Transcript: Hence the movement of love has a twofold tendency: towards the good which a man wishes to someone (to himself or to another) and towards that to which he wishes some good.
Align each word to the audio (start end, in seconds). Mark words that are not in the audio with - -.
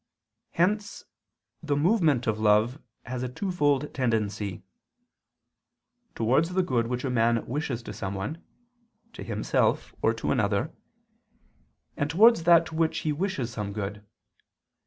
Hence 0.53 1.03
the 1.61 1.75
movement 1.75 2.25
of 2.25 2.39
love 2.39 2.81
has 3.03 3.21
a 3.21 3.29
twofold 3.29 3.93
tendency: 3.93 4.63
towards 6.15 6.49
the 6.55 6.63
good 6.63 6.87
which 6.87 7.03
a 7.03 7.11
man 7.11 7.45
wishes 7.45 7.83
to 7.83 7.93
someone 7.93 8.43
(to 9.13 9.21
himself 9.21 9.93
or 10.01 10.11
to 10.15 10.31
another) 10.31 10.73
and 11.95 12.09
towards 12.09 12.45
that 12.45 12.65
to 12.65 12.75
which 12.75 13.01
he 13.01 13.11
wishes 13.13 13.51
some 13.53 13.73
good. 13.73 14.03